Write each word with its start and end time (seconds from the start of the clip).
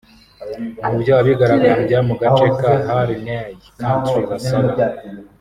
Mu 0.87 0.95
byo 1.01 1.13
abigaragambya 1.21 1.99
mu 2.07 2.13
gace 2.21 2.47
ka 2.59 2.71
Harney 2.87 3.45
County 3.81 4.19
basaba 4.29 4.71